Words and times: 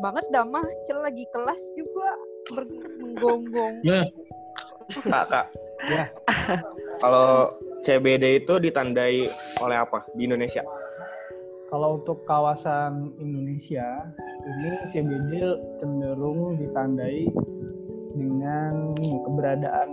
banget 0.00 0.24
dah 0.32 0.44
mah. 0.44 0.64
Cel 0.88 0.98
lagi 1.04 1.24
kelas 1.30 1.62
juga 1.76 2.10
menggonggong. 2.56 3.84
Nah, 3.84 4.04
Kak, 5.06 5.24
Kak. 5.30 5.46
Ya. 5.86 6.04
Kalau 7.00 7.56
CBD 7.86 8.44
itu 8.44 8.54
ditandai 8.60 9.24
oleh 9.62 9.76
apa 9.78 10.04
di 10.12 10.28
Indonesia? 10.28 10.60
Kalau 11.70 12.02
untuk 12.02 12.26
kawasan 12.26 13.14
Indonesia, 13.22 13.86
ini 14.42 14.70
CBD 14.90 15.32
cenderung 15.78 16.58
ditandai 16.58 17.30
dengan 18.18 18.92
keberadaan 18.98 19.88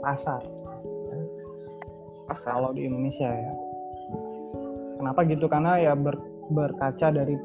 pasar. 0.00 0.40
Pasar. 2.26 2.58
Kalau 2.58 2.72
di 2.72 2.88
Indonesia 2.88 3.28
ya. 3.28 3.52
Kenapa 4.96 5.20
gitu? 5.28 5.46
Karena 5.46 5.76
ya 5.78 5.92
ber- 5.92 6.24
berkaca 6.50 7.12
dari 7.12 7.36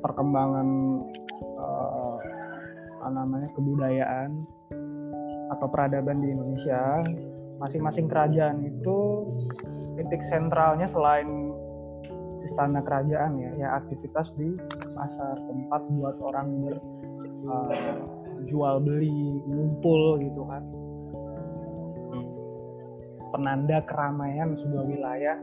perkembangan 0.00 0.68
apa 3.00 3.08
namanya 3.16 3.48
kebudayaan 3.56 4.44
atau 5.50 5.66
peradaban 5.72 6.20
di 6.20 6.36
Indonesia, 6.36 7.00
masing-masing 7.56 8.06
kerajaan 8.06 8.60
itu 8.64 8.98
titik 9.96 10.20
sentralnya 10.28 10.88
selain 10.88 11.52
istana 12.44 12.80
kerajaan 12.80 13.36
ya, 13.36 13.50
ya 13.56 13.68
aktivitas 13.80 14.32
di 14.36 14.56
pasar 14.96 15.36
tempat 15.44 15.80
buat 15.92 16.16
orang 16.24 16.48
ber 16.64 16.74
eh, 17.44 18.00
jual 18.48 18.80
beli 18.80 19.44
ngumpul 19.44 20.16
gitu 20.24 20.42
kan 20.48 20.64
penanda 23.30 23.84
keramaian 23.86 24.56
sebuah 24.56 24.84
wilayah 24.88 25.38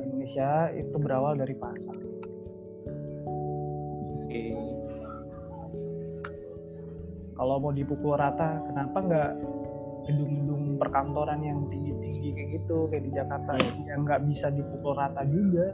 Indonesia 0.00 0.70
itu 0.78 0.96
berawal 0.96 1.34
dari 1.36 1.54
pasar. 1.58 1.96
Kalau 7.40 7.56
mau 7.56 7.72
dipukul 7.72 8.20
rata, 8.20 8.60
kenapa 8.68 9.00
nggak 9.00 9.30
gedung-gedung 10.06 10.76
perkantoran 10.76 11.40
yang 11.40 11.64
tinggi-tinggi 11.72 12.28
kayak 12.36 12.48
gitu 12.52 12.76
kayak 12.92 13.04
di 13.08 13.12
Jakarta 13.16 13.52
yang 13.88 14.04
nggak 14.04 14.20
bisa 14.28 14.52
dipukul 14.52 14.92
rata 14.92 15.24
juga? 15.24 15.72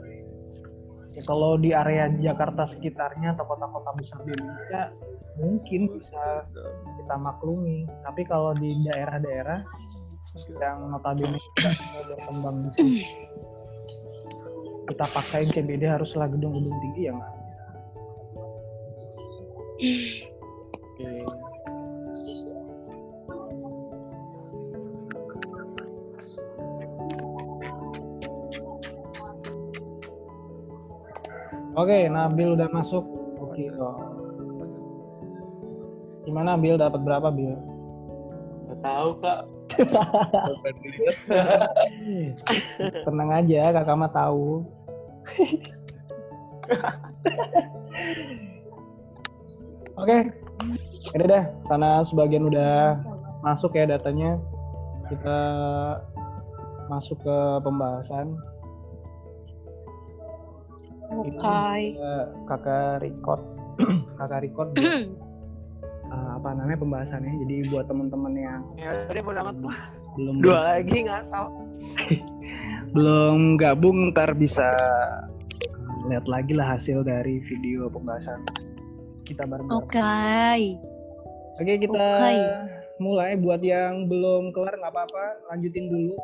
Ya, 1.11 1.21
kalau 1.25 1.57
di 1.57 1.73
area 1.73 2.07
Jakarta 2.17 2.69
sekitarnya 2.71 3.35
atau 3.35 3.45
kota-kota 3.49 3.91
besar 3.97 4.21
di 4.23 4.31
Indonesia 4.37 4.81
mungkin 5.37 5.81
bisa 5.97 6.23
kita 7.03 7.15
maklumi. 7.19 7.85
Tapi 8.05 8.21
kalau 8.25 8.53
di 8.55 8.71
daerah-daerah 8.87 9.59
yang 10.59 10.91
notabene 10.91 11.39
tidak 11.55 11.75
mau 11.77 12.03
berkembang 12.09 12.57
kita 14.87 15.05
paksain 15.07 15.49
CBD 15.51 15.83
haruslah 15.87 16.27
gedung-gedung 16.31 16.77
tinggi 16.79 17.07
ya 17.07 17.11
nggak 17.15 17.36
Oke. 19.77 19.93
Oke, 31.77 32.09
Nabil 32.09 32.57
udah 32.57 32.65
masuk. 32.73 33.05
Oke. 33.37 33.69
oh. 33.77 34.01
Gimana 36.25 36.57
Bil 36.57 36.81
dapat 36.81 37.05
berapa 37.05 37.29
Bil? 37.29 37.53
nggak 38.65 38.81
tahu 38.81 39.13
kak. 39.21 39.45
Tenang 43.05 43.29
aja, 43.29 43.77
kakak 43.77 43.93
mah 43.93 44.09
tahu. 44.09 44.65
Oke, 49.97 50.29
udah 51.17 51.25
deh. 51.25 51.43
Karena 51.65 52.05
sebagian 52.05 52.45
udah 52.45 53.01
masuk 53.41 53.73
ya 53.73 53.89
datanya, 53.89 54.37
kita 55.09 55.39
masuk 56.85 57.17
ke 57.25 57.37
pembahasan. 57.65 58.37
Ini 61.07 61.33
Oke. 61.33 61.81
juga 61.97 62.13
kakak 62.45 63.01
record, 63.01 63.41
kakak 64.21 64.41
record 64.45 64.69
buat, 64.77 65.01
uh, 66.13 66.29
apa 66.37 66.47
namanya 66.53 66.77
pembahasannya. 66.77 67.33
Jadi 67.47 67.55
buat 67.73 67.89
teman-teman 67.89 68.33
yang 68.37 68.61
Ya 68.77 68.91
udah 69.09 69.23
bodo 69.25 69.39
amat 69.49 69.57
lah. 69.65 69.79
belum 70.13 70.35
Dua 70.45 70.59
lagi 70.77 70.97
ngasal. 71.09 71.45
belum 72.95 73.57
gabung 73.57 74.13
ntar 74.13 74.37
bisa 74.37 74.77
lihat 76.07 76.29
lagi 76.29 76.53
lah 76.55 76.77
hasil 76.77 77.03
dari 77.03 77.41
video 77.43 77.91
pembahasan 77.91 78.39
kita 79.27 79.43
bareng 79.43 79.67
Oke. 79.75 79.99
Oke 81.59 81.73
kita 81.83 82.07
Oke. 82.15 82.35
mulai 83.03 83.35
buat 83.35 83.59
yang 83.59 84.07
belum 84.07 84.55
kelar 84.55 84.79
nggak 84.79 84.93
apa-apa 84.95 85.25
lanjutin 85.51 85.91
dulu 85.91 86.15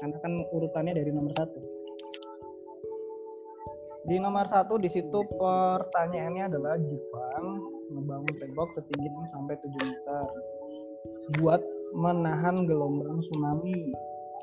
karena 0.00 0.16
kan 0.18 0.32
urutannya 0.50 0.92
dari 0.96 1.10
nomor 1.12 1.32
satu. 1.36 1.60
Di 4.04 4.20
nomor 4.20 4.44
satu 4.52 4.76
di 4.76 4.92
situ 4.92 5.18
pertanyaannya 5.40 6.44
adalah 6.52 6.76
Jepang 6.76 7.44
membangun 7.88 8.34
tembok 8.36 8.68
setinggi 8.76 9.08
6 9.08 9.32
sampai 9.32 9.54
7 9.60 9.70
meter 9.80 10.24
buat 11.40 11.62
menahan 11.96 12.68
gelombang 12.68 13.22
tsunami. 13.24 13.94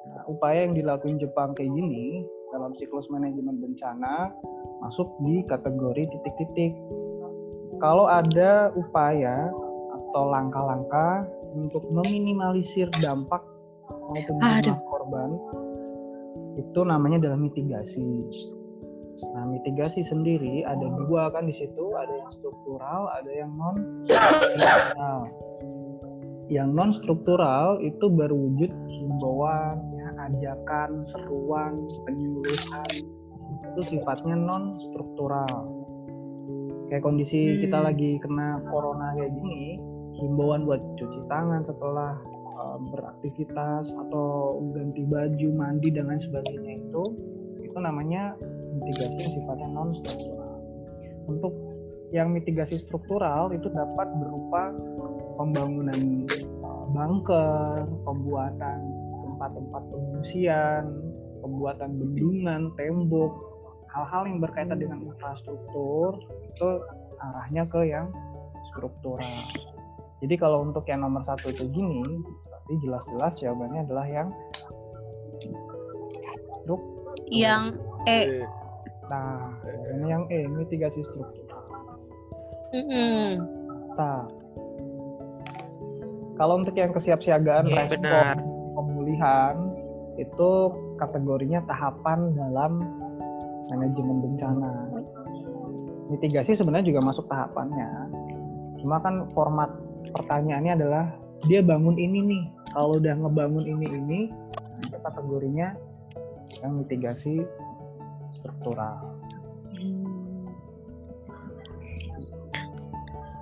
Nah, 0.10 0.24
upaya 0.26 0.66
yang 0.66 0.74
dilakukan 0.74 1.22
Jepang 1.22 1.54
kayak 1.54 1.70
gini 1.78 2.26
dalam 2.50 2.74
siklus 2.82 3.06
manajemen 3.14 3.62
bencana 3.62 4.34
masuk 4.82 5.14
di 5.22 5.46
kategori 5.46 6.10
titik-titik. 6.10 6.74
Kalau 7.82 8.06
ada 8.06 8.70
upaya 8.78 9.50
atau 9.90 10.24
langkah-langkah 10.30 11.26
untuk 11.58 11.82
meminimalisir 11.90 12.86
dampak 13.02 13.42
maupun 13.90 14.38
Aduh. 14.38 14.70
jumlah 14.70 14.82
korban, 14.86 15.30
itu 16.62 16.80
namanya 16.86 17.26
adalah 17.26 17.42
mitigasi. 17.42 18.06
Nah, 19.34 19.50
mitigasi 19.50 20.06
sendiri 20.06 20.62
ada 20.62 20.94
dua 20.94 21.34
kan 21.34 21.50
di 21.50 21.58
situ, 21.58 21.86
ada 21.98 22.14
yang 22.14 22.30
struktural, 22.30 23.10
ada 23.18 23.32
yang 23.34 23.50
non 23.58 24.06
struktural. 24.06 25.20
Yang 26.54 26.70
non 26.70 26.92
struktural 26.94 27.68
itu 27.82 28.06
berwujud 28.14 28.70
himbauan, 28.70 29.82
ya, 29.98 30.10
ajakan, 30.30 31.02
seruan, 31.10 31.82
penyuluhan. 32.06 32.92
Itu 33.74 33.82
sifatnya 33.90 34.38
non 34.38 34.78
struktural. 34.78 35.81
Kayak 36.92 37.08
kondisi 37.08 37.64
kita 37.64 37.80
lagi 37.80 38.20
kena 38.20 38.60
corona 38.68 39.16
kayak 39.16 39.32
gini, 39.32 39.80
himbauan 40.20 40.68
buat 40.68 40.84
cuci 41.00 41.24
tangan 41.32 41.64
setelah 41.64 42.20
uh, 42.60 42.76
beraktivitas 42.92 43.96
atau 43.96 44.60
ganti 44.76 45.08
baju, 45.08 45.48
mandi 45.56 45.88
dan 45.88 46.12
lain 46.12 46.20
sebagainya 46.20 46.84
itu 46.84 47.04
itu 47.64 47.78
namanya 47.80 48.36
mitigasi 48.76 49.16
yang 49.24 49.32
sifatnya 49.40 49.68
non 49.72 49.96
struktural. 50.04 50.60
Untuk 51.32 51.54
yang 52.12 52.36
mitigasi 52.36 52.84
struktural 52.84 53.56
itu 53.56 53.72
dapat 53.72 54.12
berupa 54.20 54.76
pembangunan 55.40 56.28
uh, 56.60 56.86
bunker, 56.92 57.88
pembuatan 58.04 58.80
tempat-tempat 59.24 59.84
pengungsian, 59.96 60.84
pembuatan 61.40 61.96
bendungan, 61.96 62.62
tembok, 62.76 63.51
hal-hal 63.92 64.24
yang 64.28 64.40
berkaitan 64.40 64.80
dengan 64.80 65.04
infrastruktur 65.04 66.20
itu 66.48 66.70
arahnya 67.22 67.64
ke 67.68 67.82
yang 67.92 68.08
struktural. 68.72 69.36
Jadi 70.22 70.36
kalau 70.38 70.64
untuk 70.64 70.86
yang 70.88 71.04
nomor 71.04 71.26
satu 71.28 71.52
itu 71.52 71.68
gini, 71.74 72.06
berarti 72.48 72.74
jelas-jelas 72.86 73.34
jawabannya 73.42 73.82
adalah 73.84 74.08
yang 74.08 74.28
struk. 76.62 76.82
Yang 77.28 77.64
E. 78.08 78.46
Nah, 79.12 79.60
ini 79.98 80.08
yang 80.08 80.24
E, 80.32 80.46
mitigasi 80.48 81.02
struktural. 81.04 81.64
Mm-mm. 82.72 83.44
Nah, 84.00 84.24
kalau 86.40 86.64
untuk 86.64 86.74
yang 86.80 86.96
kesiapsiagaan 86.96 87.68
Iya, 87.68 87.76
respon 87.92 88.08
benar. 88.08 88.36
pemulihan 88.78 89.56
itu 90.16 90.52
kategorinya 90.96 91.60
tahapan 91.68 92.32
dalam 92.38 93.01
manajemen 93.70 94.18
bencana. 94.24 94.72
Mitigasi 96.10 96.58
sebenarnya 96.58 96.92
juga 96.96 97.02
masuk 97.06 97.26
tahapannya. 97.30 97.90
Cuma 98.82 98.98
kan 99.00 99.30
format 99.32 99.70
pertanyaannya 100.10 100.74
adalah 100.74 101.06
dia 101.46 101.62
bangun 101.62 101.96
ini 101.98 102.20
nih. 102.26 102.44
Kalau 102.72 102.98
udah 102.98 103.14
ngebangun 103.20 103.66
ini 103.68 103.86
ini, 104.00 104.20
itu 104.80 104.98
kategorinya 105.04 105.76
yang 106.64 106.82
mitigasi 106.82 107.44
struktural. 108.36 109.22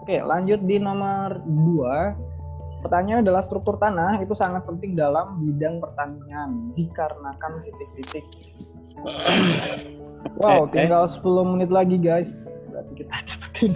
Oke, 0.03 0.25
lanjut 0.25 0.65
di 0.65 0.81
nomor 0.81 1.37
2. 1.45 2.81
Pertanyaan 2.81 3.21
adalah 3.21 3.43
struktur 3.43 3.75
tanah 3.77 4.23
itu 4.23 4.33
sangat 4.33 4.63
penting 4.65 4.95
dalam 4.95 5.37
bidang 5.37 5.83
pertanian 5.83 6.73
dikarenakan 6.73 7.61
titik-titik. 7.61 8.25
Wow, 10.39 10.67
Eh, 10.67 10.75
eh. 10.75 10.87
tinggal 10.87 11.03
10 11.07 11.51
menit 11.55 11.69
lagi 11.71 11.97
guys. 11.99 12.47
Berarti 12.71 12.91
kita 13.03 13.15
cepet. 13.29 13.71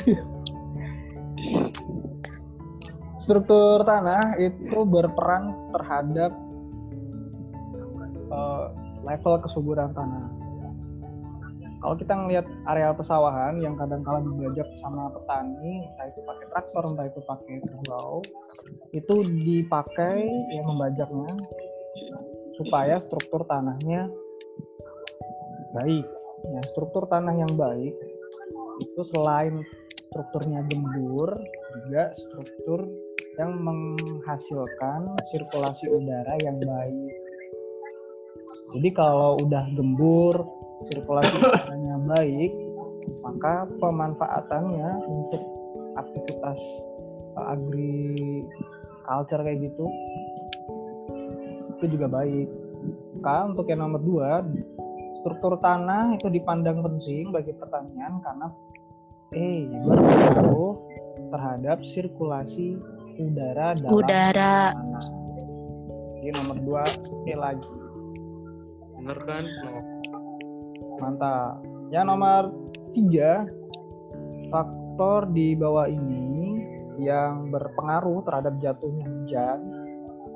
Struktur 3.24 3.88
tanah 3.88 4.24
itu 4.36 4.78
berperan 4.84 5.56
terhadap 5.72 6.31
eh, 8.31 8.66
level 9.04 9.36
kesuburan 9.44 9.92
tanah. 9.95 10.44
Kalau 11.84 12.00
kita 12.00 12.16
ngelihat 12.16 12.48
areal 12.63 12.96
pesawahan 12.96 13.60
yang 13.60 13.75
kadang-kala 13.75 14.24
dibajak 14.24 14.63
sama 14.80 15.12
petani, 15.12 15.84
entah 15.84 16.07
itu 16.07 16.24
pakai 16.24 16.46
traktor, 16.48 16.84
entah 16.88 17.06
itu 17.12 17.19
pakai 17.28 17.56
kerbau, 17.60 18.24
itu 18.96 19.16
dipakai 19.28 20.24
ya 20.48 20.63
membajaknya 20.63 21.36
supaya 22.56 23.04
struktur 23.04 23.44
tanahnya 23.51 24.07
baik. 25.75 26.07
Nah, 26.44 26.63
struktur 26.74 27.07
tanah 27.07 27.36
yang 27.36 27.54
baik 27.56 27.95
itu 28.81 29.01
selain 29.13 29.62
strukturnya 30.12 30.66
gembur, 30.68 31.30
juga 31.88 32.13
struktur 32.18 32.86
yang 33.40 33.57
menghasilkan 33.62 35.18
sirkulasi 35.34 35.90
udara 35.90 36.38
yang 36.44 36.57
baik. 36.62 37.13
Jadi 38.78 38.90
kalau 38.94 39.38
udah 39.42 39.66
gembur, 39.74 40.36
sirkulasi 40.92 41.34
udaranya 41.40 41.95
baik, 42.18 42.51
maka 43.24 43.66
pemanfaatannya 43.80 44.89
untuk 45.07 45.42
aktivitas 45.98 46.60
uh, 47.38 47.54
agriculture 47.54 49.42
kayak 49.46 49.60
gitu 49.69 49.86
itu 51.78 51.86
juga 52.00 52.07
baik. 52.07 52.50
Maka 53.19 53.36
untuk 53.51 53.66
yang 53.72 53.81
nomor 53.84 54.01
dua, 54.04 54.44
struktur 55.24 55.56
tanah 55.64 56.20
itu 56.20 56.28
dipandang 56.28 56.84
penting 56.84 57.31
bagi 57.31 57.56
pertanian 57.56 58.20
karena 58.20 58.52
eh 59.31 59.72
berpengaruh 59.88 60.75
terhadap 61.31 61.80
sirkulasi 61.96 62.75
udara 63.24 63.72
dalam 63.80 63.92
Udara. 64.04 64.75
tanah. 64.75 65.06
Jadi 66.20 66.30
nomor 66.44 66.58
dua, 66.60 66.84
eh 67.24 67.40
lagi. 67.40 67.72
Bener 69.00 69.18
kan? 69.24 69.44
No. 69.48 69.80
Mantap. 71.00 71.64
Yang 71.88 72.06
nomor 72.12 72.44
tiga, 72.92 73.48
faktor 74.52 75.31
di 75.31 75.56
bawah 75.56 75.88
ini 75.88 76.64
yang 77.00 77.48
berpengaruh 77.48 78.28
terhadap 78.28 78.60
jatuhnya 78.60 79.08
hujan, 79.08 79.60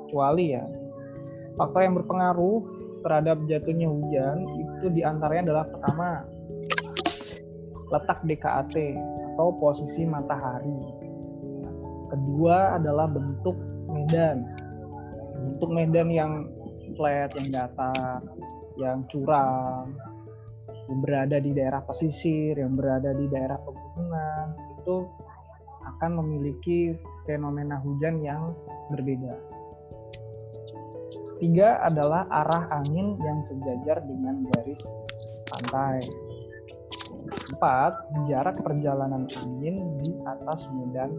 kecuali 0.06 0.56
ya, 0.56 0.64
faktor 1.60 1.80
yang 1.84 1.94
berpengaruh 1.96 2.60
terhadap 3.06 3.38
jatuhnya 3.46 3.88
hujan 3.88 4.36
itu 4.78 4.86
di 4.94 5.02
antaranya 5.02 5.50
adalah 5.50 5.66
pertama, 5.66 6.08
letak 7.90 8.18
DKAT 8.22 8.76
atau 9.34 9.48
posisi 9.58 10.06
matahari. 10.06 10.78
Kedua 12.14 12.78
adalah 12.78 13.10
bentuk 13.10 13.58
medan. 13.90 14.46
Bentuk 15.38 15.70
medan 15.74 16.08
yang 16.08 16.32
flat, 16.94 17.34
yang 17.34 17.48
datar, 17.50 18.22
yang 18.78 19.02
curam, 19.10 19.98
yang 20.88 20.98
berada 21.02 21.36
di 21.42 21.50
daerah 21.52 21.82
pesisir, 21.84 22.54
yang 22.56 22.78
berada 22.78 23.12
di 23.12 23.26
daerah 23.28 23.58
pegunungan, 23.62 24.46
itu 24.78 24.96
akan 25.96 26.10
memiliki 26.22 26.94
fenomena 27.26 27.82
hujan 27.82 28.22
yang 28.22 28.54
berbeda. 28.94 29.57
Tiga 31.38 31.78
adalah 31.86 32.26
arah 32.30 32.66
angin 32.82 33.14
yang 33.22 33.38
sejajar 33.46 34.02
dengan 34.02 34.42
garis 34.50 34.82
pantai. 35.54 36.02
Empat, 37.28 37.92
jarak 38.26 38.56
perjalanan 38.66 39.22
angin 39.22 39.76
di 40.02 40.10
atas 40.26 40.66
medan 40.74 41.10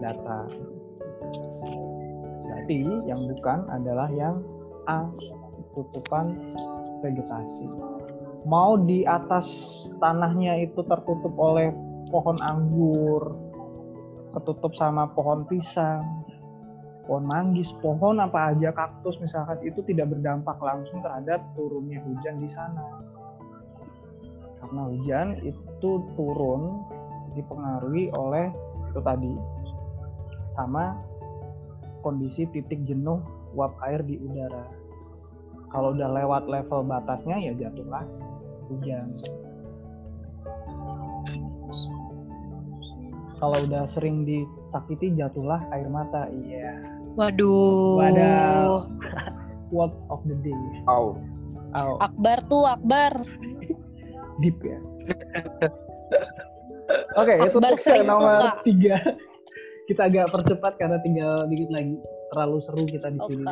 datar. 0.00 0.48
Jadi 2.42 2.82
yang 3.04 3.20
bukan 3.28 3.68
adalah 3.68 4.08
yang 4.16 4.40
A, 4.88 5.06
tutupan 5.76 6.42
vegetasi. 7.04 7.66
Mau 8.48 8.74
di 8.80 9.06
atas 9.06 9.46
tanahnya 10.02 10.64
itu 10.66 10.82
tertutup 10.82 11.30
oleh 11.38 11.70
pohon 12.10 12.34
anggur, 12.42 13.22
ketutup 14.34 14.72
sama 14.74 15.06
pohon 15.14 15.46
pisang, 15.46 16.02
pohon 17.06 17.24
manggis, 17.26 17.68
pohon 17.82 18.22
apa 18.22 18.54
aja 18.54 18.70
kaktus 18.70 19.18
misalkan 19.18 19.58
itu 19.66 19.82
tidak 19.82 20.14
berdampak 20.14 20.54
langsung 20.62 21.02
terhadap 21.02 21.42
turunnya 21.58 21.98
hujan 22.06 22.38
di 22.38 22.48
sana. 22.50 23.02
Karena 24.62 24.82
hujan 24.86 25.28
itu 25.42 25.90
turun 26.14 26.86
dipengaruhi 27.34 28.14
oleh 28.14 28.54
itu 28.92 29.00
tadi 29.02 29.32
sama 30.54 30.94
kondisi 32.04 32.46
titik 32.52 32.84
jenuh 32.86 33.18
uap 33.58 33.74
air 33.82 34.04
di 34.06 34.20
udara. 34.22 34.68
Kalau 35.72 35.96
udah 35.96 36.08
lewat 36.12 36.46
level 36.46 36.84
batasnya 36.84 37.36
ya 37.40 37.52
jatuhlah 37.56 38.04
hujan. 38.68 39.02
Kalau 43.42 43.58
udah 43.66 43.90
sering 43.90 44.22
disakiti 44.22 45.18
jatuhlah 45.18 45.58
air 45.74 45.90
mata. 45.90 46.30
Iya. 46.30 46.78
Waduh. 47.18 47.98
Wadaw. 47.98 48.86
Quote 49.74 49.98
of 50.14 50.22
the 50.30 50.38
day. 50.46 50.62
Au. 50.86 51.18
Oh, 51.74 51.98
Akbar 51.98 52.38
tuh, 52.46 52.70
Akbar. 52.70 53.18
deep 54.46 54.54
ya. 54.62 54.78
Oke, 57.18 57.34
itu 57.42 57.58
Akbar 57.58 57.74
untuk 57.74 57.82
sering 57.82 58.06
yang 58.06 58.14
nomor 58.14 58.30
suka. 58.38 58.50
tiga. 58.62 58.96
Kita 59.90 60.02
agak 60.06 60.26
percepat 60.30 60.78
karena 60.78 61.02
tinggal 61.02 61.34
dikit 61.50 61.70
lagi. 61.74 61.98
Terlalu 62.32 62.56
seru 62.62 62.84
kita 62.86 63.10
di 63.10 63.18
Oke. 63.18 63.34
sini. 63.34 63.44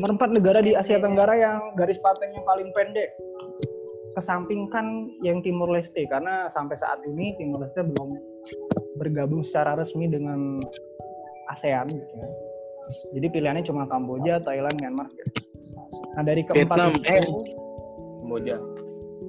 Nomor 0.00 0.18
empat 0.18 0.30
negara 0.34 0.58
di 0.58 0.74
Asia 0.74 0.98
Tenggara 0.98 1.38
yang 1.38 1.78
garis 1.78 2.02
pantainya 2.02 2.42
paling 2.42 2.74
pendek. 2.74 3.14
Kesampingkan 4.18 5.08
yang 5.24 5.40
Timur 5.40 5.70
Leste 5.70 6.04
karena 6.10 6.50
sampai 6.50 6.76
saat 6.76 7.00
ini 7.06 7.32
Timur 7.38 7.64
Leste 7.64 7.80
belum 7.80 8.12
bergabung 8.96 9.42
secara 9.46 9.78
resmi 9.78 10.08
dengan 10.08 10.60
ASEAN 11.52 11.88
gitu 11.88 12.14
ya. 12.16 12.28
Jadi 13.14 13.26
pilihannya 13.30 13.64
cuma 13.64 13.86
Kamboja, 13.86 14.42
Thailand, 14.42 14.76
Myanmar. 14.82 15.08
Nah 16.18 16.22
dari 16.26 16.42
keempat 16.44 16.76
Vietnam, 16.76 16.92
itu, 16.98 17.08
eh. 17.08 17.22
Kamboja. 18.20 18.56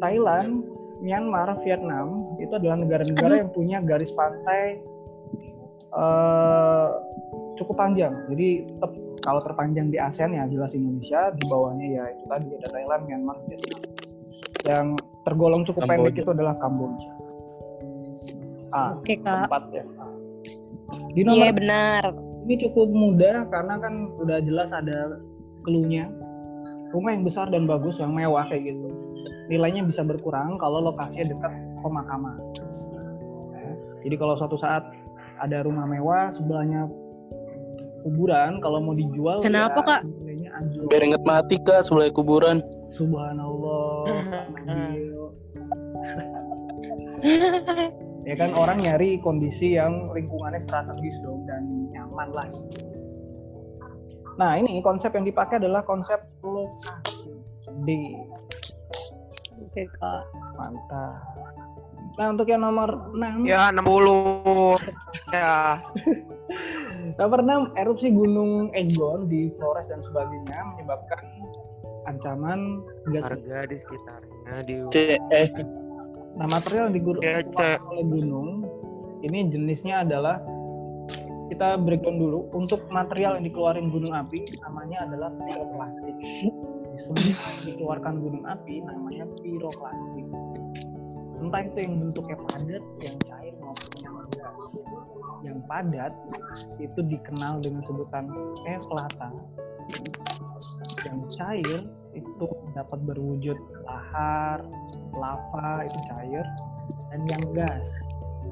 Thailand, 0.02 0.52
Myanmar, 1.04 1.48
Vietnam 1.62 2.08
itu 2.42 2.54
adalah 2.56 2.78
negara-negara 2.82 3.34
yang 3.46 3.52
punya 3.54 3.78
garis 3.84 4.12
pantai 4.18 4.82
eh, 5.94 6.90
cukup 7.62 7.76
panjang. 7.78 8.12
Jadi 8.28 8.68
tep- 8.82 9.02
kalau 9.24 9.40
terpanjang 9.46 9.88
di 9.94 9.98
ASEAN 10.02 10.36
ya 10.36 10.44
jelas 10.52 10.76
Indonesia, 10.76 11.32
di 11.32 11.44
bawahnya 11.48 11.88
ya 11.88 12.04
itu 12.12 12.24
tadi 12.28 12.48
ada 12.60 12.68
Thailand, 12.74 13.04
Myanmar, 13.08 13.38
Vietnam. 13.48 13.80
Yang 14.64 14.88
tergolong 15.28 15.62
cukup 15.68 15.82
Kamboja. 15.86 16.00
pendek 16.10 16.16
itu 16.24 16.32
adalah 16.34 16.56
Kamboja. 16.60 17.10
Ah, 18.74 18.98
Oke, 18.98 19.22
Kak. 19.22 19.54
ya. 19.70 19.86
Di 21.14 21.22
Iya, 21.22 21.30
nomor 21.30 21.54
benar. 21.62 22.04
ini 22.44 22.56
cukup 22.60 22.90
mudah 22.90 23.46
karena 23.54 23.78
kan 23.80 24.10
udah 24.18 24.42
jelas 24.42 24.74
ada 24.74 25.22
clue-nya. 25.62 26.10
Rumah 26.92 27.10
yang 27.14 27.24
besar 27.26 27.50
dan 27.54 27.70
bagus, 27.70 27.98
yang 28.02 28.14
mewah 28.14 28.46
kayak 28.50 28.74
gitu. 28.74 28.90
Nilainya 29.50 29.86
bisa 29.86 30.02
berkurang 30.04 30.58
kalau 30.58 30.82
lokasinya 30.84 31.32
dekat 31.32 31.54
pemakaman. 31.86 32.38
Ya. 33.54 33.72
Jadi 34.10 34.16
kalau 34.18 34.36
suatu 34.38 34.58
saat 34.58 34.84
ada 35.42 35.64
rumah 35.66 35.86
mewah, 35.90 36.34
sebelahnya 36.34 36.90
kuburan, 38.04 38.60
kalau 38.60 38.84
mau 38.84 38.94
dijual 38.94 39.40
Kenapa, 39.42 39.80
ya 39.82 39.88
Kak? 39.88 40.02
Biar 40.92 41.02
inget 41.02 41.24
mati 41.26 41.58
kak 41.64 41.88
sebelah 41.88 42.12
kuburan. 42.14 42.62
Subhanallah. 42.94 44.06
ya 48.24 48.36
kan 48.40 48.56
orang 48.56 48.80
nyari 48.80 49.20
kondisi 49.20 49.76
yang 49.76 50.12
lingkungannya 50.16 50.64
strategis 50.64 51.16
dong 51.24 51.44
dan 51.48 51.64
nyaman 51.92 52.30
lah. 52.32 52.50
Nah 54.40 54.58
ini 54.58 54.82
konsep 54.82 55.14
yang 55.14 55.28
dipakai 55.28 55.62
adalah 55.62 55.84
konsep 55.86 56.18
lokasi 56.42 57.30
D. 57.86 58.18
Oke, 59.64 59.84
Kak. 59.98 60.24
Mantap. 60.58 61.22
Nah 62.14 62.26
untuk 62.30 62.46
yang 62.46 62.62
nomor 62.62 63.10
6 63.14 63.46
Ya 63.46 63.74
60. 63.74 64.78
Ya. 65.34 65.82
Nomor 67.18 67.40
6, 67.42 67.78
erupsi 67.78 68.10
Gunung 68.14 68.70
Egon 68.74 69.30
di 69.30 69.50
Flores 69.58 69.86
dan 69.90 70.02
sebagainya 70.02 70.60
menyebabkan 70.74 71.22
ancaman 72.06 72.82
gas. 73.12 73.24
Harga 73.28 73.60
di 73.70 73.78
sekitarnya 73.78 74.56
di 74.66 74.76
C 74.92 75.18
eh 75.32 75.48
Nah, 76.34 76.48
material 76.50 76.90
yang 76.90 76.96
Ya, 77.22 77.46
Cek. 77.46 77.80
oleh 77.86 78.06
gunung 78.10 78.66
ini 79.24 79.48
jenisnya 79.48 80.04
adalah 80.04 80.42
kita 81.54 81.78
breakdown 81.80 82.18
dulu. 82.18 82.40
Untuk 82.58 82.84
material 82.90 83.38
yang 83.38 83.46
dikeluarin 83.46 83.88
gunung 83.94 84.14
api 84.14 84.42
namanya 84.66 85.06
adalah 85.06 85.30
piroklastik. 85.46 86.16
Semua 87.04 87.22
yang 87.22 87.64
dikeluarkan 87.70 88.14
gunung 88.22 88.44
api 88.50 88.82
namanya 88.82 89.26
piroklastik. 89.42 90.28
entah 91.44 91.60
itu 91.60 91.76
yang 91.76 91.94
bentuknya 92.00 92.38
padat, 92.40 92.84
yang 93.04 93.18
cair 93.28 93.54
maupun 93.60 94.00
yang 94.00 94.16
gas. 94.32 94.56
Yang 95.44 95.60
padat 95.68 96.14
itu 96.80 97.00
dikenal 97.04 97.54
dengan 97.60 97.82
sebutan 97.84 98.26
eflata. 98.64 99.30
Yang 101.04 101.20
cair 101.36 101.80
itu 102.14 102.46
dapat 102.78 103.00
berwujud 103.06 103.58
lahar, 103.86 104.62
lava 105.18 105.86
itu 105.86 106.00
cair, 106.10 106.46
dan 107.10 107.22
yang 107.30 107.44
gas 107.58 107.86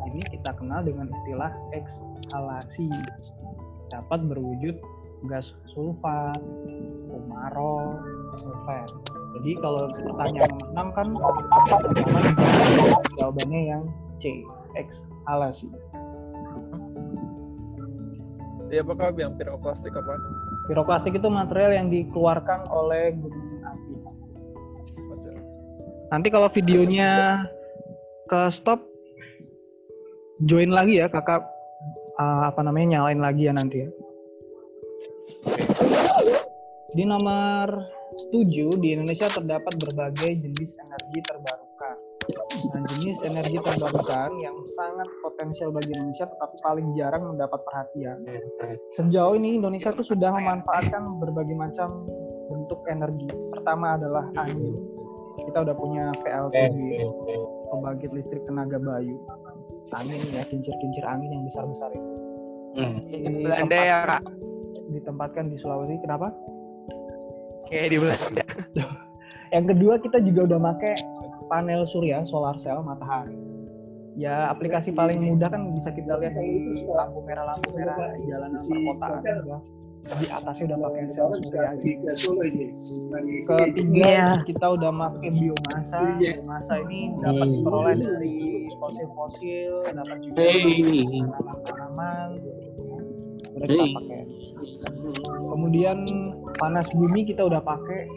ini 0.10 0.22
kita 0.34 0.52
kenal 0.58 0.82
dengan 0.82 1.08
istilah 1.10 1.54
ekshalasi 1.72 2.90
dapat 3.94 4.20
berwujud 4.26 4.76
gas 5.30 5.54
sulfat, 5.70 6.42
umaro, 7.14 8.02
sulfat. 8.42 8.90
Jadi 9.38 9.52
kalau 9.62 9.80
pertanyaan 9.88 10.54
nomor 10.76 10.92
6 10.92 10.98
kan 10.98 11.08
jawabannya 13.22 13.62
yang 13.70 13.84
C, 14.20 14.42
ekshalasi. 14.76 15.70
Iya 18.72 18.88
apakah 18.88 19.12
yang 19.20 19.36
piroklastik 19.36 19.92
apa? 19.92 20.16
Piroklastik 20.72 21.20
itu 21.20 21.28
material 21.28 21.76
yang 21.76 21.88
dikeluarkan 21.92 22.72
oleh 22.72 23.12
gunung. 23.20 23.51
Nanti 26.12 26.28
kalau 26.28 26.52
videonya 26.52 27.40
ke 28.28 28.52
stop, 28.52 28.84
join 30.44 30.68
lagi 30.68 31.00
ya 31.00 31.08
kakak 31.08 31.40
uh, 32.20 32.52
apa 32.52 32.60
namanya 32.68 33.00
nyalain 33.00 33.24
lagi 33.24 33.48
ya 33.48 33.56
nanti 33.56 33.88
ya. 33.88 33.90
Di 36.92 37.08
nomor 37.08 37.88
7 38.28 38.84
di 38.84 38.88
Indonesia 38.92 39.32
terdapat 39.32 39.72
berbagai 39.80 40.36
jenis 40.36 40.76
energi 40.76 41.20
terbarukan. 41.24 41.96
Nah, 42.76 42.84
jenis 42.84 43.18
energi 43.24 43.58
terbarukan 43.64 44.30
yang 44.44 44.54
sangat 44.76 45.08
potensial 45.24 45.72
bagi 45.72 45.96
Indonesia 45.96 46.28
tetapi 46.28 46.56
paling 46.60 46.88
jarang 47.00 47.24
mendapat 47.24 47.64
perhatian. 47.64 48.20
Sejauh 49.00 49.40
ini 49.40 49.56
Indonesia 49.56 49.96
tuh 49.96 50.04
sudah 50.04 50.36
memanfaatkan 50.36 51.24
berbagai 51.24 51.56
macam 51.56 52.04
bentuk 52.52 52.84
energi. 52.92 53.32
Pertama 53.56 53.96
adalah 53.96 54.28
angin. 54.36 54.91
Kita 55.48 55.58
udah 55.66 55.76
punya 55.76 56.06
PLTB, 56.22 56.78
pembangkit 57.74 58.12
listrik 58.14 58.44
tenaga 58.46 58.78
bayu. 58.78 59.18
Angin 59.92 60.22
ya, 60.32 60.44
kincir-kincir 60.48 61.04
angin 61.04 61.30
yang 61.30 61.44
besar-besar 61.52 61.90
itu. 61.92 62.12
Hmm. 62.80 62.98
Belanda 63.44 63.78
ya 63.78 63.98
kak. 64.08 64.24
Ditempatkan 64.96 65.52
di 65.52 65.60
Sulawesi. 65.60 66.00
Kenapa? 66.00 66.32
Kayak 67.68 67.88
di 67.92 67.98
Belanda. 68.00 68.46
Yang 69.56 69.66
kedua 69.76 69.94
kita 70.00 70.18
juga 70.24 70.42
udah 70.48 70.60
pakai 70.72 70.96
panel 71.52 71.84
surya, 71.84 72.24
solar 72.24 72.56
cell, 72.64 72.80
matahari. 72.88 73.36
Ya 74.16 74.48
aplikasi 74.48 74.96
paling 74.96 75.20
mudah 75.20 75.48
kan 75.52 75.64
bisa 75.76 75.92
kita 75.92 76.20
lihat 76.20 76.36
di 76.40 76.88
lampu 76.88 77.20
merah 77.24 77.52
lampu 77.52 77.76
merah 77.76 78.16
di 78.16 78.28
jalanan 78.28 78.60
perkotaan. 78.60 79.22
Di 80.02 80.28
atasnya 80.28 80.64
udah 80.74 80.80
pakai 80.82 81.02
sel 81.14 81.30
surya. 81.30 81.70
Ketiga 83.72 84.02
Iya. 84.02 84.26
kita 84.44 84.66
udah 84.74 84.92
pakai 84.92 85.30
biomasa. 85.30 86.00
Biomasa 86.18 86.74
ini 86.84 87.00
dapat 87.22 87.46
Hmm. 87.46 87.54
diperoleh 87.56 87.96
dari 88.02 88.38
fosil-fosil, 88.76 89.72
dapat 89.94 90.18
juga 90.20 90.36
Hey. 90.42 90.58
dari 90.58 91.22
tanaman-tanaman. 91.22 92.28
Udah 93.52 93.68
kita 93.68 93.74
Hey. 93.78 93.94
pakai. 93.94 94.22
Kemudian 95.52 95.98
panas 96.58 96.88
bumi 96.92 97.22
kita 97.24 97.42
udah 97.46 97.62
pakai. 97.62 98.10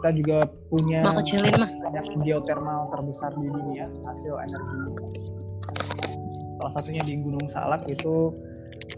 Kita 0.00 0.08
juga 0.16 0.38
punya 0.68 1.00
banyak 1.04 2.04
geothermal 2.24 2.88
terbesar 2.88 3.30
di 3.36 3.48
dunia 3.48 3.84
hasil 3.84 4.34
energi. 4.36 4.80
Salah 6.56 6.72
satunya 6.76 7.02
di 7.04 7.14
Gunung 7.20 7.48
Salak 7.52 7.84
itu 7.84 8.32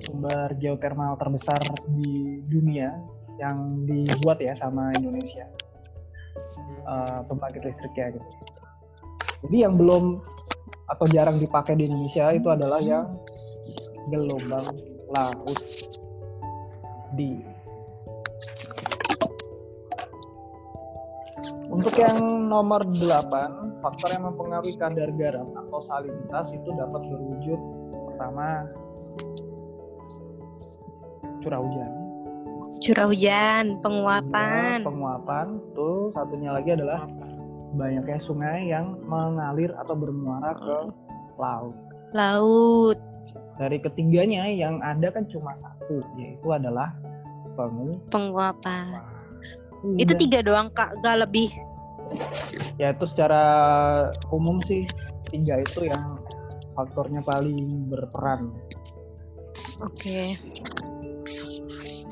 sumber 0.09 0.55
geothermal 0.59 1.17
terbesar 1.19 1.59
di 1.91 2.43
dunia 2.47 2.95
yang 3.41 3.83
dibuat 3.89 4.39
ya 4.39 4.55
sama 4.55 4.93
Indonesia 4.95 5.49
Eh, 6.83 7.21
pembangkit 7.31 7.63
listrik 7.63 7.95
ya 7.95 8.11
gitu. 8.11 8.29
Jadi 9.47 9.57
yang 9.63 9.75
belum 9.79 10.19
atau 10.91 11.07
jarang 11.09 11.39
dipakai 11.39 11.79
di 11.79 11.87
Indonesia 11.89 12.35
itu 12.35 12.49
adalah 12.51 12.81
yang 12.83 13.07
gelombang 14.11 14.67
laut 15.09 15.59
di 17.15 17.39
Untuk 21.73 21.97
yang 21.97 22.45
nomor 22.53 22.85
8, 22.85 23.81
faktor 23.81 24.09
yang 24.13 24.29
mempengaruhi 24.29 24.77
kadar 24.77 25.09
garam 25.17 25.49
atau 25.57 25.81
salinitas 25.81 26.53
itu 26.53 26.69
dapat 26.77 27.01
berwujud 27.09 27.61
pertama 28.13 28.69
curah 31.43 31.61
hujan, 31.61 31.93
Curah 32.81 33.07
hujan, 33.11 33.65
penguapan. 33.85 34.81
penguapan, 34.81 35.61
tuh 35.77 36.09
satunya 36.17 36.57
lagi 36.57 36.73
adalah 36.73 37.05
banyaknya 37.77 38.19
sungai 38.23 38.71
yang 38.71 38.97
mengalir 39.05 39.75
atau 39.77 39.93
bermuara 39.93 40.57
ke 40.57 40.77
laut. 41.37 41.77
Laut. 42.17 42.99
Dari 43.61 43.77
ketiganya 43.83 44.49
yang 44.49 44.81
ada 44.81 45.13
kan 45.13 45.29
cuma 45.29 45.53
satu, 45.61 46.01
yaitu 46.17 46.49
adalah 46.49 46.97
penguapan. 47.59 48.09
Penguapan. 48.09 48.87
Itu 50.01 50.17
tiga 50.17 50.41
doang 50.41 50.71
kak, 50.73 50.95
gak 51.03 51.27
lebih. 51.29 51.51
ya 52.77 52.93
itu 52.93 53.05
secara 53.09 53.45
umum 54.35 54.61
sih 54.65 54.85
tiga 55.33 55.61
itu 55.61 55.87
yang 55.87 56.21
faktornya 56.77 57.21
paling 57.25 57.89
berperan. 57.89 58.53
Oke. 59.81 60.37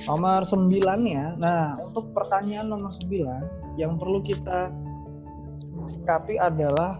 Nomor 0.08 0.48
9 0.48 0.72
ya. 1.04 1.36
Nah, 1.36 1.76
untuk 1.80 2.12
pertanyaan 2.16 2.72
nomor 2.72 2.92
9 3.04 3.76
yang 3.76 4.00
perlu 4.00 4.24
kita 4.24 4.72
sikapi 5.90 6.40
adalah 6.40 6.96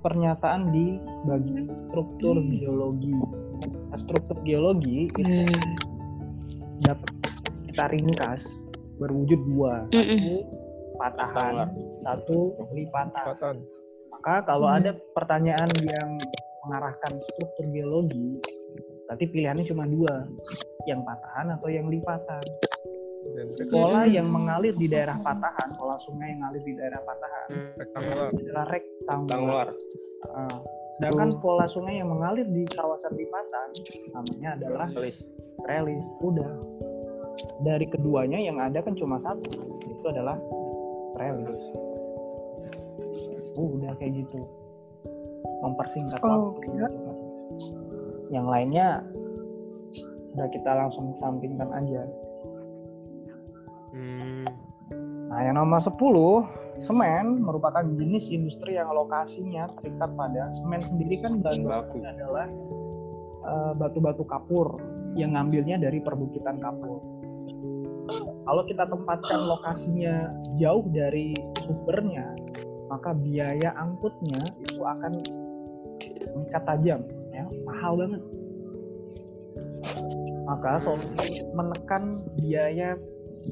pernyataan 0.00 0.72
di 0.72 0.96
bagian 1.28 1.68
struktur 1.88 2.40
geologi. 2.40 3.12
Nah, 3.92 3.98
struktur 4.00 4.36
geologi 4.42 5.06
itu 5.12 5.44
dapat 6.82 7.10
kita 7.68 7.84
ringkas 7.92 8.42
berwujud 8.96 9.40
dua, 9.48 9.84
Mm-mm. 9.92 10.44
patahan, 10.96 11.72
satu 12.04 12.56
lipatan. 12.72 13.12
Kekuatan. 13.12 13.56
Maka 14.12 14.44
kalau 14.44 14.68
Hmm. 14.68 14.84
ada 14.84 14.90
pertanyaan 15.16 15.70
yang 15.80 16.10
mengarahkan 16.68 17.12
struktur 17.32 17.64
geologi, 17.72 18.36
berarti 19.08 19.24
pilihannya 19.32 19.64
cuma 19.64 19.88
dua, 19.88 20.28
yang 20.88 21.00
patahan 21.04 21.46
atau 21.56 21.68
yang 21.68 21.86
lipatan. 21.88 22.42
Dan 23.30 23.46
Pola 23.68 24.08
yang 24.08 24.26
mengalir 24.26 24.74
di 24.74 24.88
daerah 24.88 25.14
patahan, 25.20 25.68
pola 25.76 25.94
sungai 26.02 26.32
yang 26.34 26.40
mengalir 26.40 26.62
di 26.66 26.74
daerah 26.74 27.00
patahan 27.04 27.48
rektangular. 27.78 28.28
adalah 28.32 28.66
rektangular. 28.72 29.68
Ah, 30.34 30.56
sedangkan 30.98 31.30
pola 31.38 31.66
sungai 31.70 31.94
yang 32.00 32.08
mengalir 32.10 32.46
di 32.48 32.64
kawasan 32.74 33.12
lipatan 33.14 33.68
namanya 34.16 34.48
adalah 34.56 34.86
relis. 35.68 36.04
Udah. 36.24 36.50
Dari 37.60 37.86
keduanya 37.92 38.40
yang 38.40 38.56
ada 38.56 38.80
kan 38.80 38.96
cuma 38.96 39.20
satu, 39.20 39.52
itu 39.84 40.04
adalah 40.08 40.40
relis. 41.20 41.60
Uh, 43.60 43.68
udah 43.76 43.92
kayak 44.00 44.24
gitu. 44.24 44.40
Mempersingkat 45.60 46.20
Oh, 46.24 46.56
waktu. 46.56 46.72
gitu 46.72 46.76
kan. 46.80 46.92
Yang 48.32 48.46
lainnya 48.48 48.88
udah 50.34 50.48
kita 50.50 50.70
langsung 50.70 51.14
sampingkan 51.18 51.70
aja. 51.74 52.02
Hmm. 53.90 54.46
Nah, 55.30 55.40
yang 55.46 55.62
nomor 55.62 55.78
10, 55.78 56.82
semen 56.82 57.44
merupakan 57.44 57.86
jenis 57.86 58.30
industri 58.34 58.74
yang 58.74 58.90
lokasinya 58.90 59.70
terikat 59.78 60.10
pada 60.14 60.50
semen 60.58 60.82
sendiri 60.82 61.22
kan 61.22 61.38
bahan 61.38 61.62
Baku. 61.62 61.70
bakunya 61.70 62.10
adalah 62.18 62.46
eh, 63.46 63.72
batu-batu 63.78 64.24
kapur 64.26 64.80
yang 65.14 65.38
ngambilnya 65.38 65.78
dari 65.78 66.02
perbukitan 66.02 66.58
kapur. 66.58 66.98
Kalau 68.42 68.62
kita 68.66 68.82
tempatkan 68.90 69.40
lokasinya 69.46 70.34
jauh 70.58 70.82
dari 70.90 71.30
sumbernya, 71.62 72.34
maka 72.90 73.14
biaya 73.14 73.70
angkutnya 73.78 74.42
itu 74.58 74.82
akan 74.82 75.14
meningkat 76.34 76.62
tajam, 76.66 77.00
ya, 77.30 77.46
mahal 77.62 77.94
banget. 77.94 78.22
Maka 80.48 80.82
solusi 80.82 81.46
menekan 81.54 82.10
biaya 82.42 82.98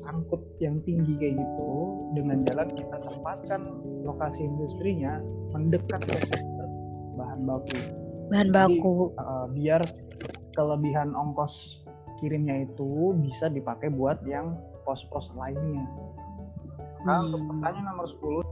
angkut 0.05 0.43
yang 0.61 0.79
tinggi 0.85 1.17
kayak 1.17 1.41
gitu 1.41 1.71
dengan 2.13 2.45
jalan 2.45 2.69
kita 2.77 2.97
tempatkan 3.01 3.61
lokasi 4.05 4.41
industrinya 4.45 5.23
mendekat 5.57 6.01
ke 6.05 6.17
bahan 7.17 7.41
baku 7.49 7.79
Bahan 8.29 8.49
baku. 8.53 9.17
Uh, 9.17 9.49
biar 9.57 9.81
kelebihan 10.53 11.17
ongkos 11.17 11.81
kirimnya 12.21 12.69
itu 12.69 13.17
bisa 13.25 13.49
dipakai 13.49 13.89
buat 13.89 14.21
yang 14.29 14.59
pos-pos 14.85 15.33
lainnya. 15.39 15.87
Nah, 17.07 17.25
untuk 17.25 17.41
Hmm. 17.41 17.49
pertanyaan 17.57 17.87
nomor 17.95 18.07
10 18.11 18.43